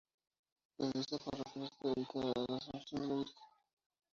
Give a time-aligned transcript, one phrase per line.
[0.79, 3.35] La iglesia parroquial está dedicada a la Asunción de la Virgen.